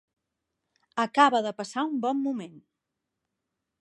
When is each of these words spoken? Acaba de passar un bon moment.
Acaba 1.03 1.41
de 1.47 1.51
passar 1.59 1.85
un 1.91 1.99
bon 2.07 2.25
moment. 2.29 2.57